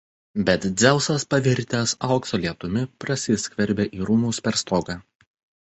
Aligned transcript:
Bet 0.45 0.63
Dzeusas 0.83 1.25
pavirtęs 1.33 1.93
aukso 2.09 2.41
lietumi 2.47 2.85
prasiskverbė 3.05 3.89
į 4.01 4.11
rūmus 4.11 4.43
per 4.49 4.61
stogą. 4.67 5.01